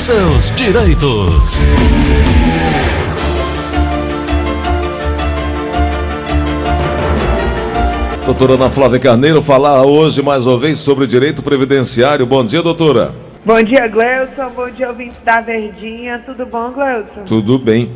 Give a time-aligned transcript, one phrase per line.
[0.00, 1.60] seus direitos.
[8.24, 12.24] Doutora Ana Flávia Carneiro falar hoje mais uma vez sobre direito previdenciário.
[12.24, 13.14] Bom dia, doutora.
[13.44, 14.50] Bom dia, Gleuton.
[14.56, 16.22] Bom dia, ouvinte da Verdinha.
[16.24, 17.24] Tudo bom, Gleuton?
[17.26, 17.90] Tudo bem.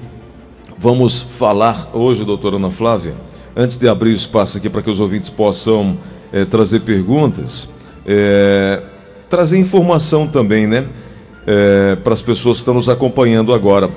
[0.76, 3.14] Vamos falar hoje, doutora Ana Flávia,
[3.56, 5.96] antes de abrir o espaço aqui para que os ouvintes possam
[6.30, 7.70] é, trazer perguntas,
[8.04, 8.82] é,
[9.30, 10.86] trazer informação também, né?
[11.46, 13.90] É, para as pessoas que estão nos acompanhando agora.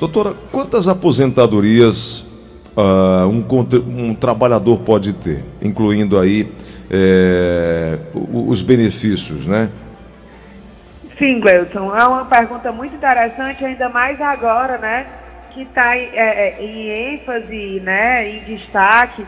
[0.00, 2.26] Doutora, quantas aposentadorias
[2.76, 3.44] uh, um,
[3.88, 6.52] um, trabalhador pode ter, incluindo aí
[6.90, 9.70] é, os benefícios, né?
[11.18, 15.06] Sim, Gleuton, é uma pergunta muito interessante, ainda mais agora, né,
[15.54, 19.24] que está é, é, em ênfase, né, em destaque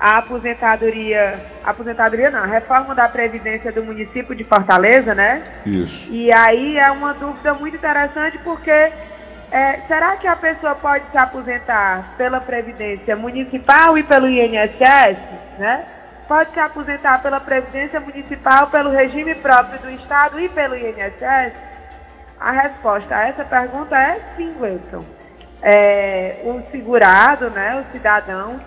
[0.00, 5.42] a aposentadoria, aposentadoria não, a reforma da Previdência do município de Fortaleza, né?
[5.66, 6.10] Isso.
[6.10, 11.18] E aí é uma dúvida muito interessante porque é, será que a pessoa pode se
[11.18, 15.18] aposentar pela Previdência Municipal e pelo INSS,
[15.58, 15.84] né?
[16.26, 21.52] Pode se aposentar pela Previdência Municipal, pelo regime próprio do Estado e pelo INSS?
[22.38, 25.04] A resposta a essa pergunta é sim, Wilson.
[25.60, 28.58] É, o segurado, né, o cidadão,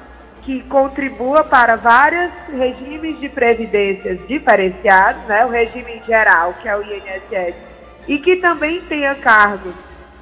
[0.45, 6.81] que contribua para vários regimes de previdências diferenciados, né, o regime geral, que é o
[6.81, 7.55] INSS,
[8.07, 9.73] e que também tenha cargos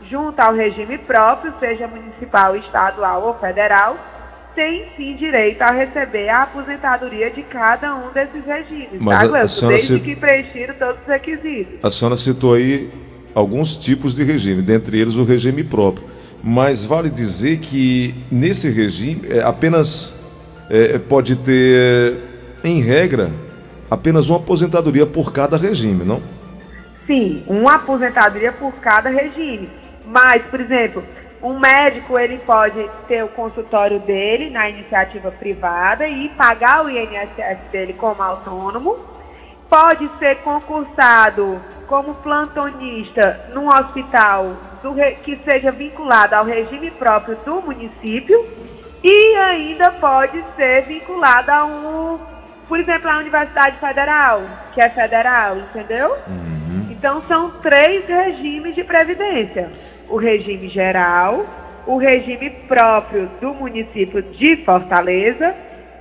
[0.09, 3.97] junto ao regime próprio, seja municipal, estadual ou federal,
[4.53, 9.41] tem sim direito a receber a aposentadoria de cada um desses regimes, Mas tá, a,
[9.41, 11.79] a senhora Desde que preenchiram todos os requisitos.
[11.81, 12.91] A senhora citou aí
[13.33, 16.10] alguns tipos de regime, dentre eles o regime próprio.
[16.43, 20.13] Mas vale dizer que nesse regime é, apenas
[20.69, 22.17] é, pode ter,
[22.63, 23.31] em regra,
[23.89, 26.21] apenas uma aposentadoria por cada regime, não?
[27.05, 29.69] Sim, uma aposentadoria por cada regime.
[30.05, 31.03] Mas, por exemplo,
[31.43, 37.57] um médico ele pode ter o consultório dele na iniciativa privada e pagar o INSS
[37.71, 38.97] dele como autônomo.
[39.69, 41.59] Pode ser concursado
[41.91, 44.93] como plantonista num hospital do,
[45.25, 48.47] que seja vinculado ao regime próprio do município
[49.03, 52.17] e ainda pode ser vinculado a um,
[52.69, 54.41] por exemplo, a Universidade Federal,
[54.73, 56.15] que é federal, entendeu?
[56.27, 56.87] Uhum.
[56.89, 59.69] Então são três regimes de previdência
[60.07, 61.45] o regime geral,
[61.85, 65.53] o regime próprio do município de Fortaleza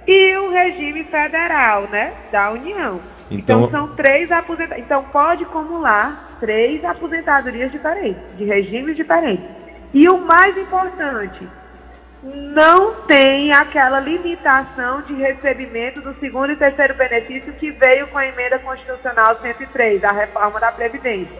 [0.07, 3.01] e o regime federal, né, da União.
[3.31, 4.85] Então, então são três aposentadorias.
[4.85, 9.45] Então pode acumular três aposentadorias diferentes, de regimes diferentes.
[9.93, 11.47] E o mais importante,
[12.23, 18.27] não tem aquela limitação de recebimento do segundo e terceiro benefício que veio com a
[18.27, 21.39] emenda constitucional 103, a reforma da Previdência.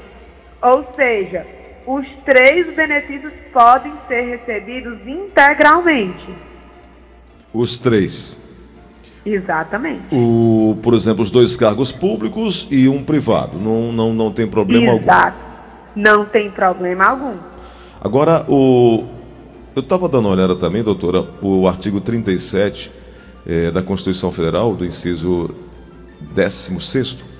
[0.63, 1.47] Ou seja,
[1.87, 6.35] os três benefícios podem ser recebidos integralmente.
[7.53, 8.39] Os três.
[9.25, 10.03] Exatamente.
[10.13, 13.59] O, por exemplo, os dois cargos públicos e um privado.
[13.59, 15.27] Não, não, não tem problema Exato.
[15.27, 15.51] algum.
[15.97, 17.35] Não tem problema algum.
[18.01, 19.05] Agora, o,
[19.77, 22.91] eu estava dando uma olhada também, doutora, o artigo 37
[23.47, 25.55] é, da Constituição Federal, do inciso
[26.35, 27.31] 16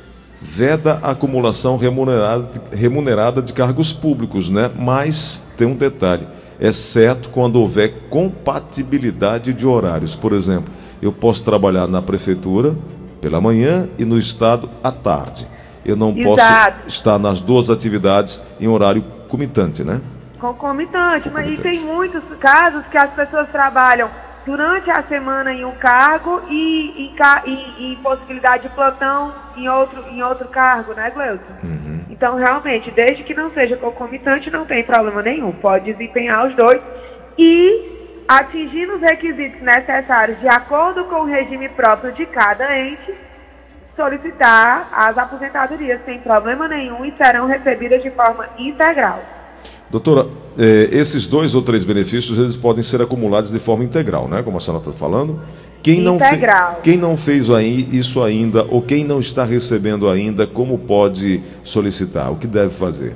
[0.41, 4.71] veda a acumulação remunerada, remunerada de cargos públicos, né?
[4.75, 6.27] Mas tem um detalhe,
[6.59, 10.17] exceto quando houver compatibilidade de horários.
[10.17, 12.75] Por exemplo, eu posso trabalhar na prefeitura
[13.21, 15.47] pela manhã e no estado à tarde.
[15.85, 16.75] Eu não Exato.
[16.77, 20.01] posso estar nas duas atividades em horário comitante, né?
[20.39, 24.11] Concomitante, mas e tem muitos casos que as pessoas trabalham
[24.45, 27.13] durante a semana em um cargo e,
[27.47, 31.55] e, e, possibilidade de plantão em outro, em outro cargo, né, Gleuton?
[31.63, 32.01] Uhum.
[32.09, 35.53] Então, realmente, desde que não seja concomitante, não tem problema nenhum.
[35.53, 36.81] Pode desempenhar os dois
[37.39, 38.00] e,
[38.31, 43.13] atingindo os requisitos necessários de acordo com o regime próprio de cada ente,
[43.97, 49.21] solicitar as aposentadorias sem problema nenhum e serão recebidas de forma integral.
[49.91, 54.45] Doutora, eh, esses dois ou três benefícios eles podem ser acumulados de forma integral, né?
[54.45, 55.43] Como a senhora está falando.
[55.83, 56.17] Quem não,
[56.85, 62.31] quem não fez aí, isso ainda, ou quem não está recebendo ainda, como pode solicitar?
[62.31, 63.13] O que deve fazer?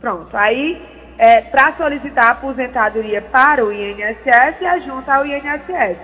[0.00, 0.80] Pronto, aí
[1.20, 5.98] é, para solicitar a aposentadoria para o INSS, é junto ao INSS.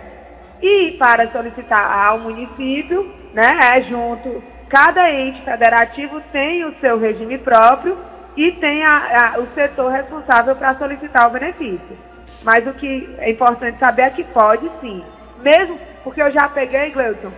[0.60, 4.44] E para solicitar ao município, né, é junto.
[4.68, 7.96] Cada ente federativo tem o seu regime próprio
[8.36, 11.96] e tem a, a, o setor responsável para solicitar o benefício.
[12.42, 15.02] Mas o que é importante saber é que pode sim.
[15.40, 17.32] Mesmo, porque eu já peguei, Gleuton,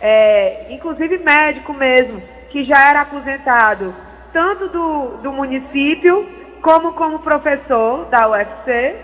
[0.00, 3.92] é, inclusive médico mesmo, que já era aposentado
[4.32, 8.96] tanto do, do município como como professor da UFC,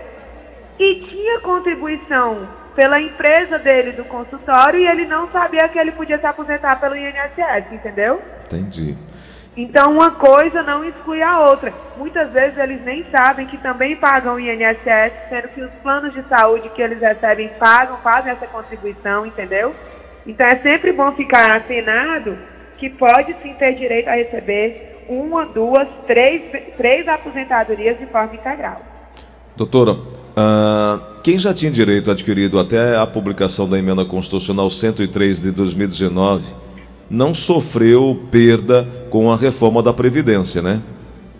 [0.79, 6.17] e tinha contribuição pela empresa dele do consultório e ele não sabia que ele podia
[6.17, 8.19] se aposentar pelo INSS, entendeu?
[8.45, 8.97] Entendi.
[9.55, 11.71] Então uma coisa não exclui a outra.
[11.97, 16.23] Muitas vezes eles nem sabem que também pagam o INSS, sendo que os planos de
[16.23, 19.75] saúde que eles recebem pagam, fazem essa contribuição, entendeu?
[20.25, 22.35] Então é sempre bom ficar atenado
[22.79, 26.41] que pode sim ter direito a receber uma, duas, três,
[26.77, 28.81] três aposentadorias de forma integral.
[29.55, 35.51] Doutora, uh, quem já tinha direito adquirido até a publicação da emenda constitucional 103 de
[35.51, 36.53] 2019
[37.09, 40.81] não sofreu perda com a reforma da Previdência, né?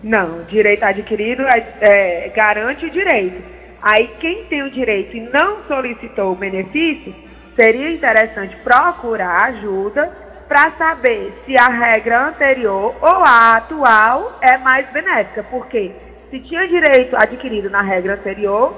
[0.03, 3.41] Não, direito adquirido é, é, garante o direito.
[3.81, 7.15] Aí quem tem o direito e não solicitou o benefício,
[7.56, 14.86] seria interessante procurar ajuda para saber se a regra anterior ou a atual é mais
[14.92, 15.45] benéfica.
[15.50, 15.94] Porque
[16.30, 18.75] se tinha direito adquirido na regra anterior,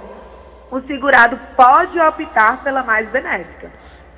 [0.70, 3.72] o segurado pode optar pela mais benéfica.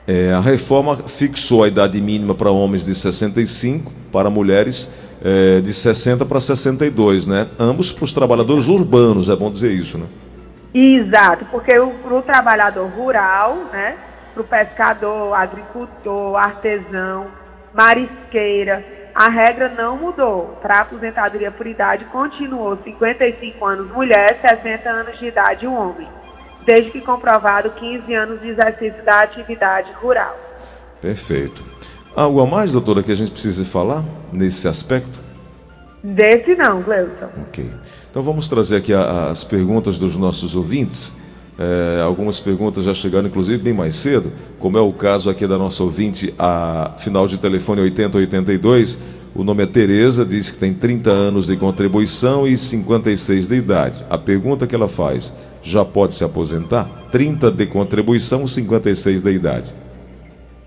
[0.05, 4.93] É, a reforma fixou a idade mínima para homens de 65, para mulheres
[5.23, 7.47] é, de 60 para 62, né?
[7.57, 10.07] Ambos para os trabalhadores urbanos, é bom dizer isso, né?
[10.73, 13.95] Exato, porque para o trabalhador rural, né?
[14.33, 17.27] Para o pescador, agricultor, artesão,
[17.75, 18.83] marisqueira,
[19.13, 20.57] a regra não mudou.
[20.61, 26.07] Para a aposentadoria por idade, continuou 55 anos mulher, 60 anos de idade homem
[26.65, 30.35] desde que comprovado 15 anos de exercício da atividade rural.
[30.99, 31.63] Perfeito.
[32.15, 35.19] Algo a mais, doutora, que a gente precisa falar nesse aspecto?
[36.03, 37.29] Desse não, Gleuton.
[37.47, 37.69] Ok.
[38.09, 41.15] Então vamos trazer aqui as perguntas dos nossos ouvintes.
[41.57, 45.57] É, algumas perguntas já chegaram, inclusive, bem mais cedo, como é o caso aqui da
[45.57, 49.01] nossa ouvinte, a final de telefone 8082.
[49.33, 54.05] O nome é Tereza, diz que tem 30 anos de contribuição e 56 de idade.
[54.09, 56.85] A pergunta que ela faz: já pode se aposentar?
[57.11, 59.73] 30 de contribuição, 56 da idade.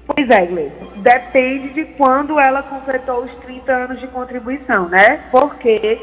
[0.07, 0.89] Pois é, Gleison.
[0.97, 5.21] Depende de quando ela completou os 30 anos de contribuição, né?
[5.31, 5.99] Porque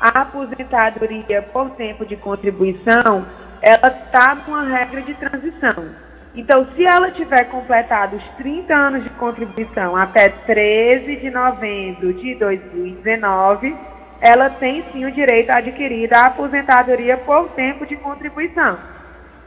[0.00, 3.24] a aposentadoria por tempo de contribuição,
[3.62, 5.86] ela está numa regra de transição.
[6.34, 12.34] Então, se ela tiver completado os 30 anos de contribuição até 13 de novembro de
[12.34, 13.76] 2019,
[14.20, 18.78] ela tem sim o direito adquirido à aposentadoria por tempo de contribuição.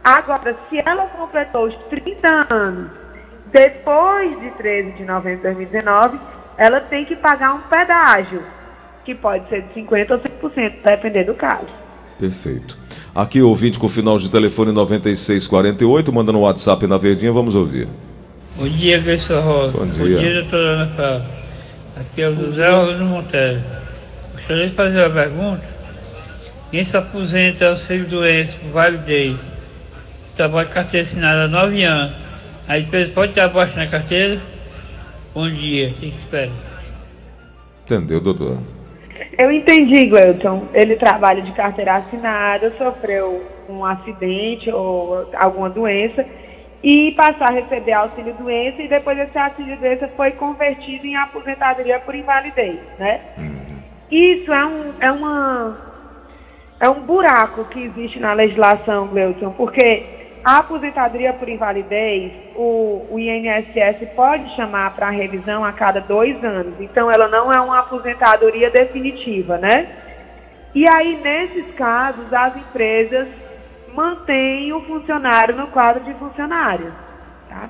[0.03, 2.91] Agora, se ela completou os 30 anos
[3.47, 6.19] depois de 13 de novembro de 2019,
[6.57, 8.43] ela tem que pagar um pedágio,
[9.03, 11.67] que pode ser de 50% ou 100%, dependendo do caso.
[12.19, 12.84] Perfeito.
[13.15, 17.55] Aqui o ouvinte com o final de telefone 9648, mandando um WhatsApp na verdinha, vamos
[17.55, 17.87] ouvir.
[18.57, 19.77] Bom dia, Gleison Rosa.
[19.77, 20.17] Bom dia.
[20.17, 21.25] Bom dia, doutora Ana Paula.
[21.95, 23.61] Aqui é o José Rodrigo Monteiro.
[24.33, 25.63] Gostaria de fazer uma pergunta.
[26.69, 29.39] Quem se aposenta auxílio doença por validez,
[30.35, 32.13] trabalha carteira assinada há nove anos,
[32.67, 34.41] aí depois pode estar abaixo na carteira?
[35.33, 36.51] Bom dia, o que espera?
[37.85, 38.57] Entendeu, doutor?
[39.37, 40.67] Eu entendi, Gleuton.
[40.73, 46.25] Ele trabalha de carteira assinada, sofreu um acidente ou alguma doença
[46.83, 51.99] e passar a receber auxílio doença e depois esse auxílio doença foi convertido em aposentadoria
[51.99, 53.21] por invalidez, né?
[53.37, 53.55] Hum.
[54.11, 55.77] Isso é um, é uma,
[56.79, 60.03] é um buraco que existe na legislação, Gleuton, porque
[60.45, 66.75] a aposentadoria por invalidez, o, o INSS pode chamar para revisão a cada dois anos.
[66.79, 69.87] Então, ela não é uma aposentadoria definitiva, né?
[70.75, 73.27] E aí, nesses casos, as empresas
[73.91, 76.93] mantêm o funcionário no quadro de funcionários.
[77.49, 77.67] Tá?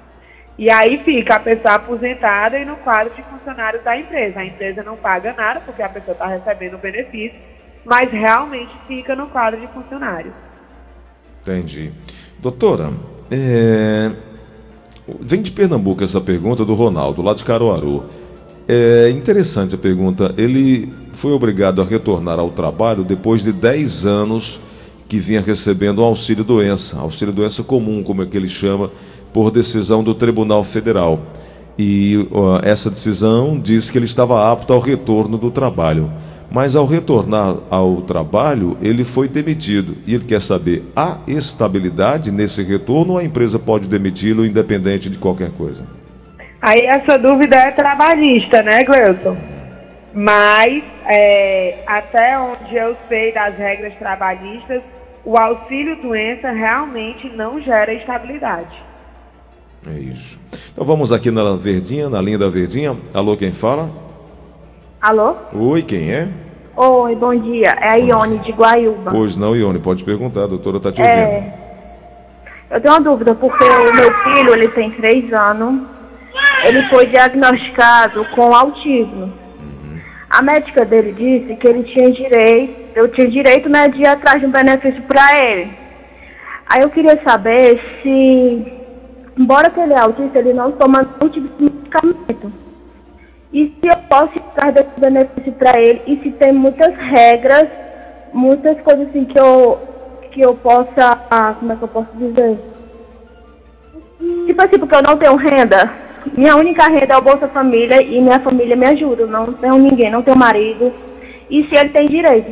[0.57, 4.41] E aí fica a pessoa aposentada e no quadro de funcionários da empresa.
[4.41, 7.39] A empresa não paga nada porque a pessoa está recebendo o benefício,
[7.85, 10.33] mas realmente fica no quadro de funcionário.
[11.45, 11.91] Entendi.
[12.41, 12.91] Doutora,
[13.29, 14.11] é...
[15.21, 18.05] vem de Pernambuco essa pergunta do Ronaldo, lá de Caruaru.
[18.67, 20.33] É interessante a pergunta.
[20.37, 24.59] Ele foi obrigado a retornar ao trabalho depois de 10 anos
[25.07, 28.89] que vinha recebendo um auxílio doença, auxílio doença comum, como é que ele chama,
[29.31, 31.21] por decisão do Tribunal Federal.
[31.77, 36.11] E uh, essa decisão diz que ele estava apto ao retorno do trabalho.
[36.51, 39.97] Mas ao retornar ao trabalho, ele foi demitido.
[40.05, 45.17] E ele quer saber: há estabilidade nesse retorno ou a empresa pode demiti-lo independente de
[45.17, 45.85] qualquer coisa?
[46.61, 49.37] Aí essa dúvida é trabalhista, né, Gleuton?
[50.13, 54.81] Mas, é, até onde eu sei das regras trabalhistas,
[55.25, 58.81] o auxílio doença realmente não gera estabilidade.
[59.87, 60.39] É isso.
[60.71, 62.97] Então vamos aqui na Verdinha, na linha da Verdinha.
[63.13, 64.04] Alô, quem fala?
[65.05, 65.35] Alô?
[65.53, 66.27] Oi, quem é?
[66.75, 67.75] Oi, bom dia.
[67.79, 69.11] É a Ione de Guaiúba.
[69.11, 71.19] Pois não, Ione, pode perguntar, a doutora está te ouvindo.
[71.19, 71.53] É,
[72.71, 75.83] eu tenho uma dúvida, porque o meu filho, ele tem três anos,
[76.67, 79.31] ele foi diagnosticado com autismo.
[80.27, 84.39] A médica dele disse que ele tinha direito, eu tinha direito né, de ir atrás
[84.39, 85.71] de um benefício para ele.
[86.65, 88.73] Aí eu queria saber se,
[89.37, 92.65] embora que ele é autista, ele não toma nenhum tipo de medicamento.
[93.55, 93.87] E se
[94.21, 97.67] eu posso atrás desse benefício para ele, e se tem muitas regras,
[98.33, 99.79] muitas coisas assim que eu,
[100.31, 102.57] que eu possa, ah, como é que eu posso dizer?
[104.47, 105.91] Tipo assim, porque eu não tenho renda,
[106.33, 109.27] minha única renda é o Bolsa Família e minha família me ajuda.
[109.27, 110.91] Não tenho ninguém, não tenho marido.
[111.49, 112.51] E se ele tem direito?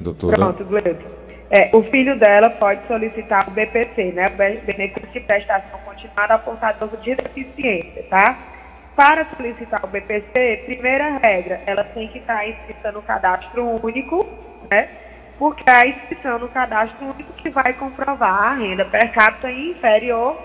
[0.00, 0.36] Doutora.
[0.36, 1.04] Pronto, Gleito.
[1.50, 4.30] É, o filho dela pode solicitar o BPC, né?
[4.30, 8.53] Benefício de Prestação Continuada ao Portador de Deficiência, tá?
[8.96, 14.24] Para solicitar o BPC, primeira regra, ela tem que estar inscrita no cadastro único,
[14.70, 14.88] né?
[15.36, 20.38] Porque é a inscrição no cadastro único que vai comprovar a renda per capita inferior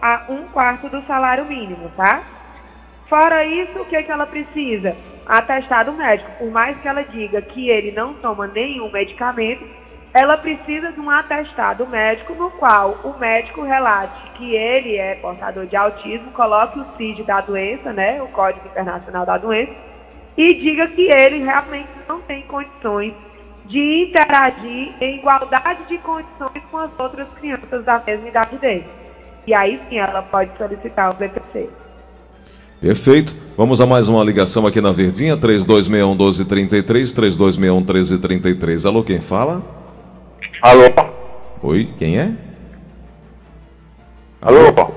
[0.00, 2.22] a um quarto do salário mínimo, tá?
[3.08, 4.96] Fora isso, o que, que ela precisa?
[5.26, 6.30] Atestado médico.
[6.38, 9.66] Por mais que ela diga que ele não toma nenhum medicamento,
[10.16, 15.66] ela precisa de um atestado médico no qual o médico relate que ele é portador
[15.66, 19.74] de autismo, coloque o CID da doença, né, o Código Internacional da Doença,
[20.34, 23.12] e diga que ele realmente não tem condições
[23.66, 28.86] de interagir em igualdade de condições com as outras crianças da mesma idade dele.
[29.46, 31.68] E aí sim ela pode solicitar o BPC.
[32.80, 33.36] Perfeito.
[33.54, 38.86] Vamos a mais uma ligação aqui na Verdinha, 3261 1233, 3261 1333.
[38.86, 39.75] Alô, quem fala?
[40.62, 40.84] Alô?
[41.62, 42.32] Oi, quem é?
[44.42, 44.92] Alô?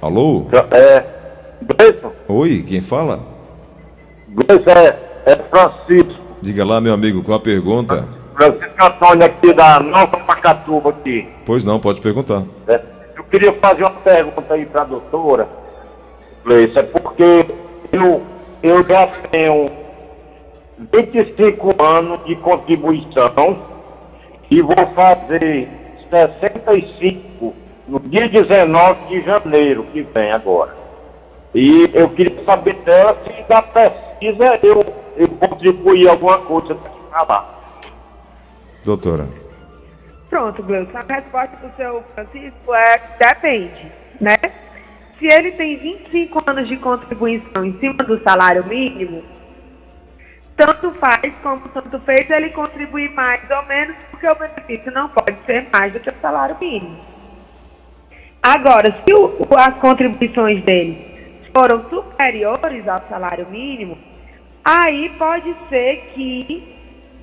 [0.00, 0.46] Alô?
[0.72, 1.04] É.
[1.62, 2.12] Gleison?
[2.28, 3.20] Oi, quem fala?
[4.28, 6.20] Gleison é, é Francisco.
[6.40, 8.08] Diga lá, meu amigo, qual a pergunta?
[8.34, 11.28] Francisco Antônio aqui da Nova Pacatuba aqui.
[11.44, 12.42] Pois não, pode perguntar.
[12.66, 12.80] né?
[13.16, 15.48] Eu queria fazer uma pergunta aí para a doutora.
[16.44, 17.46] Gleison, é porque
[17.92, 18.22] eu,
[18.62, 19.70] eu já tenho
[20.92, 23.58] 25 anos de contribuição
[24.50, 25.68] e vou fazer
[26.10, 27.54] 65
[27.86, 30.74] no dia 19 de janeiro que vem agora.
[31.54, 34.84] E eu queria saber dela se da pesquisa eu,
[35.16, 37.60] eu contribuir alguma coisa para lá.
[38.84, 39.26] Doutora.
[40.28, 40.96] Pronto, Gleuson.
[40.96, 44.36] A resposta do seu Francisco é depende, né?
[45.18, 49.22] Se ele tem 25 anos de contribuição em cima do salário mínimo,
[50.56, 55.36] tanto faz como tanto fez ele contribuir mais ou menos, porque o benefício não pode
[55.46, 56.96] ser mais do que o salário mínimo.
[58.42, 60.98] Agora, se o- as contribuições dele
[61.54, 63.96] foram superiores ao salário mínimo,
[64.62, 66.76] aí pode ser que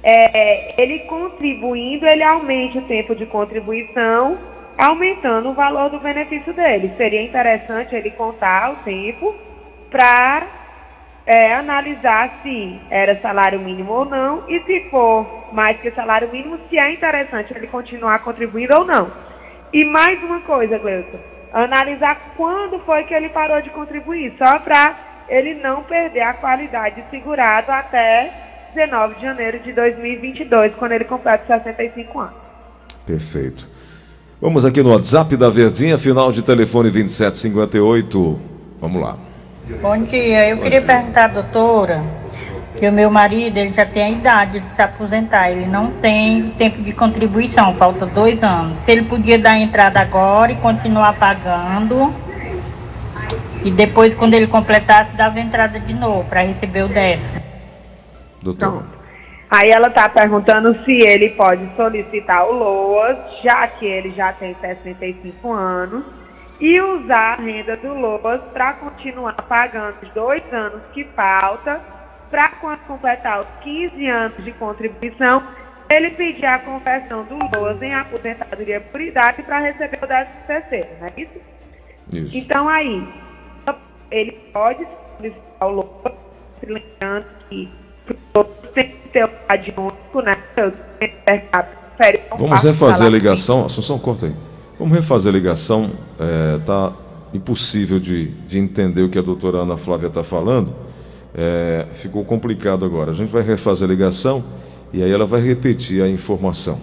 [0.04, 4.38] é, ele contribuindo, ele aumente o tempo de contribuição,
[4.78, 6.94] aumentando o valor do benefício dele.
[6.98, 9.36] Seria interessante ele contar o tempo
[9.90, 10.48] para
[11.54, 16.80] analisar se era salário mínimo ou não, e se for mais que salário mínimo, se
[16.80, 19.10] é interessante ele continuar contribuindo ou não.
[19.74, 21.20] E mais uma coisa, Gleuton,
[21.52, 24.96] analisar quando foi que ele parou de contribuir, só para
[25.28, 31.04] ele não perder a qualidade de segurado até 19 de janeiro de 2022, quando ele
[31.04, 32.34] completa 65 anos.
[33.06, 33.68] Perfeito.
[34.40, 38.40] Vamos aqui no WhatsApp da Verdinha, final de telefone 2758.
[38.80, 39.27] Vamos lá.
[39.70, 42.02] Bom dia, eu queria perguntar à doutora
[42.78, 46.52] que o meu marido ele já tem a idade de se aposentar, ele não tem
[46.58, 48.78] tempo de contribuição, falta dois anos.
[48.86, 52.14] Se ele podia dar entrada agora e continuar pagando,
[53.62, 57.42] e depois quando ele completasse dava entrada de novo para receber o décimo.
[58.42, 58.86] Doutora.
[59.50, 64.56] Aí ela está perguntando se ele pode solicitar o LOAS, já que ele já tem
[64.62, 66.06] 65 anos,
[66.60, 71.80] e usar a renda do LOAS para continuar pagando os dois anos que falta,
[72.30, 75.44] para quando completar os 15 anos de contribuição,
[75.90, 80.90] ele pedir a conversão do LOAS em aposentadoria por idade para receber o 13 terceiro,
[81.00, 81.40] não é isso?
[82.12, 82.38] Isso.
[82.38, 83.08] Então aí,
[84.12, 84.86] ele pode
[85.16, 86.14] solicitar o LOAS,
[86.60, 87.70] se lembrando que
[88.74, 89.30] têm que ter o
[89.82, 90.38] único, né?
[92.38, 93.66] Vamos refazer a ligação.
[93.66, 94.47] Assunção, corta aí.
[94.80, 95.90] Vamos refazer a ligação.
[96.20, 96.94] É, tá
[97.34, 100.74] impossível de, de entender o que a doutora Ana Flávia está falando.
[101.34, 103.12] É, ficou complicado agora.
[103.12, 104.44] A gente vai refazer a ligação
[104.94, 106.80] e aí ela vai repetir a informação.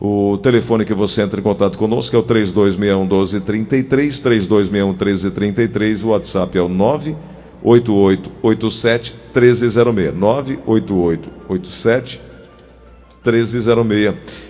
[0.00, 6.08] O telefone que você entra em contato conosco é o 3261 1233, 3261 1333, o
[6.10, 6.68] WhatsApp é o
[7.64, 10.14] 8887 1306.
[10.14, 12.27] 98887 1306.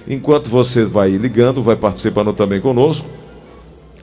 [0.06, 3.08] Enquanto você vai ligando, vai participando também conosco.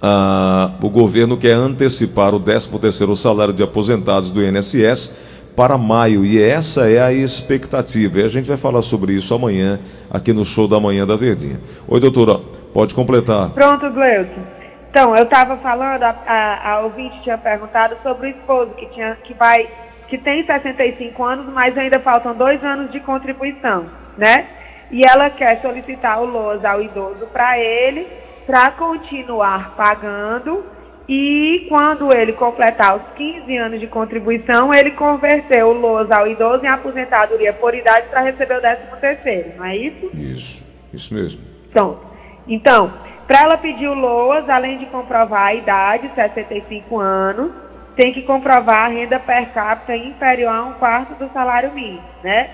[0.01, 5.15] Ah, o governo quer antecipar o 13º salário de aposentados do INSS
[5.55, 8.19] para maio e essa é a expectativa.
[8.19, 9.79] E a gente vai falar sobre isso amanhã
[10.11, 11.59] aqui no show da manhã da Verdinha.
[11.87, 12.39] Oi, doutora,
[12.73, 13.49] pode completar.
[13.51, 14.55] Pronto, Gleuton.
[14.89, 19.17] Então, eu estava falando, a, a, a, ouvinte tinha perguntado sobre o esposo que, tinha,
[19.23, 19.67] que, vai,
[20.07, 24.47] que tem 65 anos, mas ainda faltam dois anos de contribuição, né?
[24.91, 28.07] E ela quer solicitar o LOAS ao idoso para ele,
[28.45, 30.63] para continuar pagando
[31.07, 36.65] e quando ele completar os 15 anos de contribuição, ele converteu o LOAS ao idoso
[36.65, 40.09] em aposentadoria por idade para receber o 13 terceiro, não é isso?
[40.13, 41.41] Isso, isso mesmo.
[41.69, 41.99] Então,
[42.47, 42.91] então
[43.27, 47.51] para ela pedir o LOAS, além de comprovar a idade, 65 anos,
[47.95, 52.49] tem que comprovar a renda per capita inferior a um quarto do salário mínimo, né?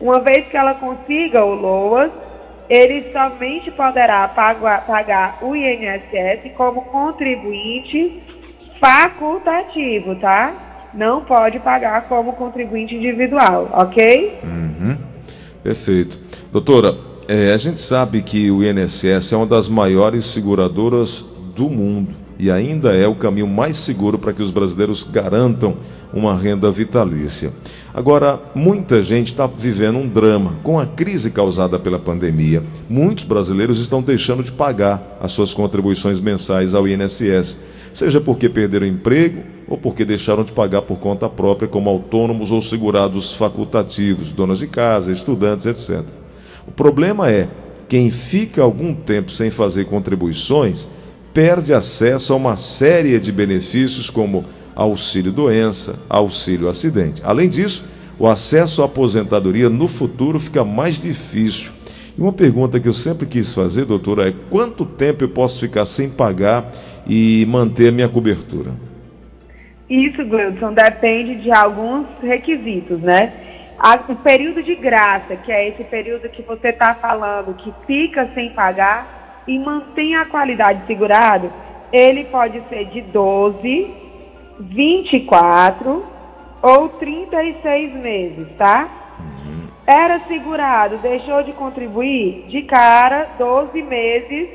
[0.00, 2.10] Uma vez que ela consiga o LOAS,
[2.68, 8.22] ele somente poderá pagar, o INSS como contribuinte
[8.80, 10.90] facultativo, tá?
[10.94, 14.38] Não pode pagar como contribuinte individual, ok?
[14.44, 14.98] Uhum.
[15.62, 16.18] Perfeito.
[16.52, 21.24] Doutora, é, a gente sabe que o INSS é uma das maiores seguradoras
[21.56, 25.76] do mundo e ainda é o caminho mais seguro para que os brasileiros garantam
[26.12, 27.52] uma renda vitalícia.
[27.92, 30.54] Agora, muita gente está vivendo um drama.
[30.62, 36.20] Com a crise causada pela pandemia, muitos brasileiros estão deixando de pagar as suas contribuições
[36.20, 37.58] mensais ao INSS,
[37.92, 42.60] seja porque perderam emprego ou porque deixaram de pagar por conta própria, como autônomos ou
[42.60, 46.04] segurados facultativos, donas de casa, estudantes, etc.
[46.66, 47.48] O problema é
[47.88, 50.88] quem fica algum tempo sem fazer contribuições
[51.32, 54.44] perde acesso a uma série de benefícios como
[54.74, 57.20] auxílio doença, auxílio acidente.
[57.24, 61.72] Além disso, o acesso à aposentadoria no futuro fica mais difícil.
[62.16, 65.84] E uma pergunta que eu sempre quis fazer, doutora, é quanto tempo eu posso ficar
[65.86, 66.70] sem pagar
[67.06, 68.72] e manter a minha cobertura?
[69.88, 73.32] Isso, Gleudson, depende de alguns requisitos, né?
[74.08, 78.50] O período de graça, que é esse período que você está falando, que fica sem
[78.50, 79.17] pagar
[79.48, 81.50] e mantém a qualidade segurada,
[81.90, 83.90] ele pode ser de 12,
[84.60, 86.04] 24
[86.60, 88.88] ou 36 meses, tá?
[89.18, 89.68] Uhum.
[89.86, 94.48] Era segurado, deixou de contribuir, de cara, 12 meses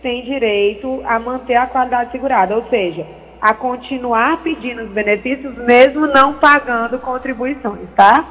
[0.00, 3.04] tem direito a manter a qualidade segurada, ou seja,
[3.40, 8.24] a continuar pedindo os benefícios mesmo não pagando contribuições, tá?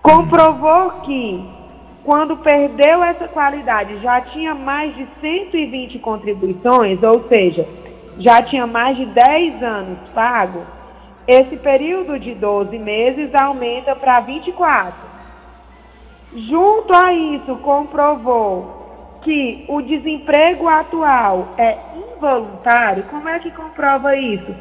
[0.00, 1.59] Comprovou que
[2.04, 7.66] quando perdeu essa qualidade já tinha mais de 120 contribuições, ou seja,
[8.18, 10.62] já tinha mais de 10 anos pago,
[11.26, 15.10] esse período de 12 meses aumenta para 24.
[16.34, 23.04] Junto a isso, comprovou que o desemprego atual é involuntário.
[23.04, 24.54] Como é que comprova isso?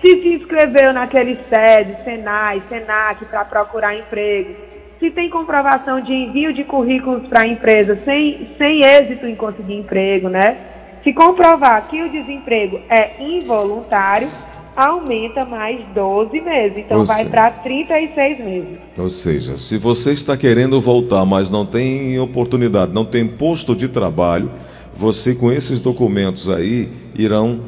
[0.00, 4.54] Se se inscreveu naquele SED, SENAI, SENAC para procurar emprego,
[4.98, 9.74] se tem comprovação de envio de currículos para a empresa sem, sem êxito em conseguir
[9.74, 10.56] emprego, né?
[11.04, 14.28] Se comprovar que o desemprego é involuntário,
[14.76, 16.78] aumenta mais 12 meses.
[16.78, 18.78] Então Ou vai para 36 meses.
[18.98, 23.88] Ou seja, se você está querendo voltar, mas não tem oportunidade, não tem posto de
[23.88, 24.50] trabalho,
[24.92, 27.60] você com esses documentos aí irão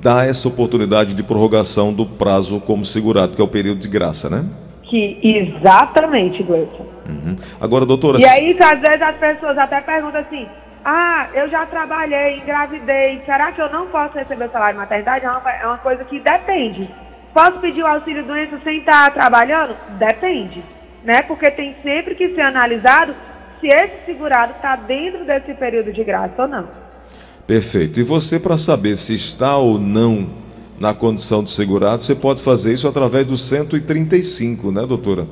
[0.00, 4.30] dar essa oportunidade de prorrogação do prazo como segurado, que é o período de graça,
[4.30, 4.44] né?
[4.90, 6.84] Que exatamente, Gleison.
[7.06, 7.36] Uhum.
[7.60, 8.18] Agora, doutora.
[8.18, 10.48] E aí, às vezes as pessoas até perguntam assim:
[10.84, 15.24] ah, eu já trabalhei, engravidei, será que eu não posso receber o salário de maternidade?
[15.24, 16.90] É uma, é uma coisa que depende.
[17.32, 19.76] Posso pedir o auxílio doença sem estar trabalhando?
[19.96, 20.60] Depende,
[21.04, 21.22] né?
[21.22, 23.14] Porque tem sempre que ser analisado
[23.60, 26.66] se esse segurado está dentro desse período de graça ou não.
[27.46, 28.00] Perfeito.
[28.00, 30.49] E você, para saber se está ou não
[30.80, 35.26] na condição de segurado, você pode fazer isso através do 135, né, doutora?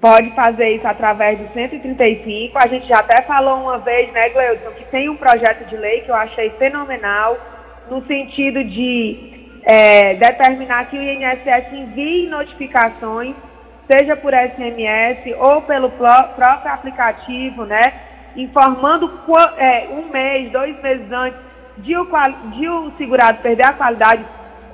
[0.00, 2.58] Pode fazer isso através do 135.
[2.58, 6.00] A gente já até falou uma vez, né, Gleudson, que tem um projeto de lei
[6.00, 7.38] que eu achei fenomenal,
[7.88, 13.36] no sentido de é, determinar que o INSS envie notificações,
[13.90, 17.92] seja por SMS ou pelo próprio aplicativo, né,
[18.36, 19.08] informando
[19.56, 22.06] é, um mês, dois meses antes de o,
[22.56, 24.24] de o segurado perder a qualidade,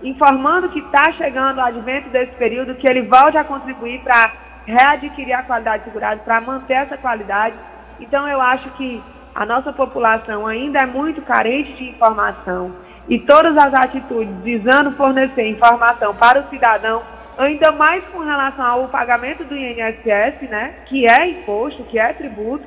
[0.05, 4.33] informando que está chegando o advento desse período, que ele volte a contribuir para
[4.67, 7.57] readquirir a qualidade segurada, para manter essa qualidade.
[7.99, 9.03] Então, eu acho que
[9.35, 12.73] a nossa população ainda é muito carente de informação
[13.09, 17.03] e todas as atitudes visando fornecer informação para o cidadão
[17.37, 22.65] ainda mais com relação ao pagamento do INSS, né, que é imposto, que é tributo,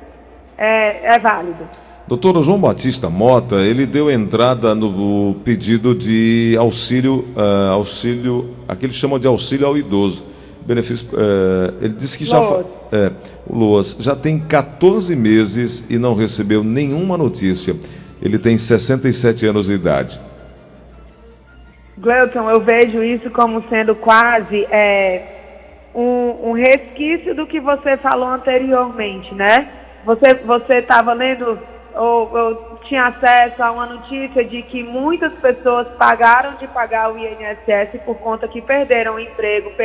[0.56, 1.66] é, é válido.
[2.08, 9.20] Doutor João Batista Mota, ele deu entrada no pedido de auxílio, uh, auxílio, aquele chama
[9.20, 10.24] de auxílio ao idoso.
[10.62, 12.40] Benefício, uh, ele disse que já,
[12.90, 13.12] é,
[13.46, 17.76] o Loas já tem 14 meses e não recebeu nenhuma notícia.
[18.22, 20.18] Ele tem 67 anos de idade.
[21.98, 28.28] Gleuton, eu vejo isso como sendo quase é, um, um resquício do que você falou
[28.28, 29.68] anteriormente, né?
[30.06, 31.58] Você você estava lendo
[31.98, 37.18] ou, ou tinha acesso a uma notícia de que muitas pessoas pagaram de pagar o
[37.18, 39.72] INSS por conta que perderam o emprego,